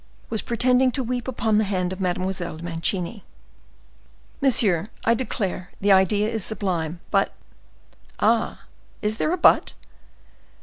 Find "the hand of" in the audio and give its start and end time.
1.59-1.99